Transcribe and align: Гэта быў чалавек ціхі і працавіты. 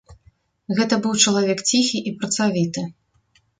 Гэта 0.79 0.93
быў 1.03 1.13
чалавек 1.27 1.63
ціхі 1.69 2.03
і 2.09 2.15
працавіты. 2.19 2.87